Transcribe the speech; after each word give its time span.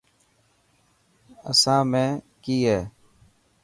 اسام 1.49 1.83
۾ 1.91 2.05
ڪي 2.43 2.57
هي. 2.67 2.79